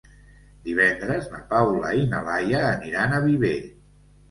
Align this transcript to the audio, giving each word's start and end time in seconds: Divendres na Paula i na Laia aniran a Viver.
Divendres 0.69 1.27
na 1.35 1.43
Paula 1.51 1.93
i 2.01 2.09
na 2.15 2.23
Laia 2.31 2.65
aniran 2.73 3.17
a 3.17 3.23
Viver. 3.31 3.55